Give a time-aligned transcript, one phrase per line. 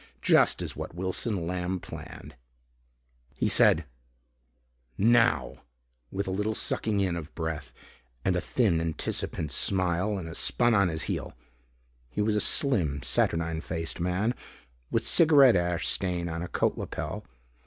[0.23, 2.33] Just as what Wilson Lamb planned.
[3.35, 3.85] He said
[4.97, 5.57] "Now"
[6.09, 7.71] with a little sucking in of breath
[8.25, 11.37] and a thin anticipant smile and spun on his heel.
[12.09, 14.33] He was a slim saturnine faced man
[14.89, 17.23] with cigaret ash stain on a coat lapel.